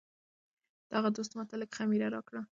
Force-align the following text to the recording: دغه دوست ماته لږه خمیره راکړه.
دغه 0.91 1.09
دوست 1.15 1.31
ماته 1.37 1.55
لږه 1.61 1.75
خمیره 1.77 2.07
راکړه. 2.15 2.41